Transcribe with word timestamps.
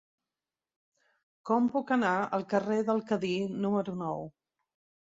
Com 1.49 1.69
puc 1.75 1.93
anar 1.99 2.15
al 2.39 2.47
carrer 2.55 2.81
del 2.89 3.07
Cadí 3.13 3.35
número 3.63 3.99
nou? 4.03 4.29